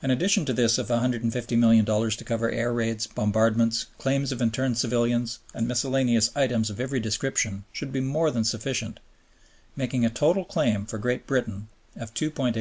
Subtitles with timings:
[0.00, 5.40] An addition to this of $150,000,000, to cover air raids, bombardments, claims of interned civilians,
[5.54, 9.00] and miscellaneous items of every description, should be more than sufficient,
[9.74, 11.66] making a total claim for Great Britain
[11.96, 12.54] of $2,850,000,000.